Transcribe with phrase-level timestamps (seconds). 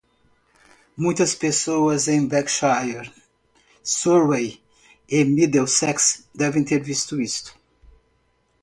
[0.97, 3.13] Muitas pessoas em Berkshire?
[3.83, 4.59] Surrey?
[5.07, 7.55] e Middlesex devem ter visto isso.